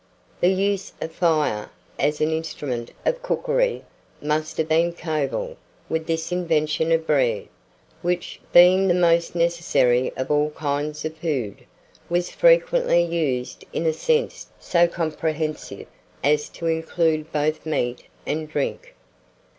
[0.39, 1.69] The use of fire,
[1.99, 3.83] as an instrument of cookery,
[4.19, 5.57] must have been coeval
[5.89, 7.47] with this invention of bread,
[8.01, 11.65] which, being the most necessary of all kinds of food,
[12.09, 15.85] was frequently used in a sense so comprehensive
[16.23, 18.95] as to include both meat and drink.